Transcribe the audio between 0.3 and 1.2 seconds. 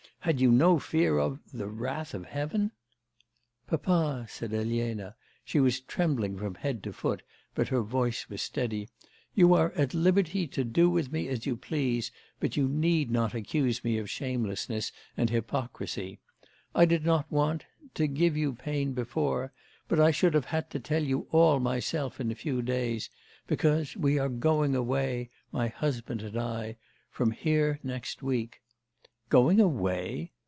you no fear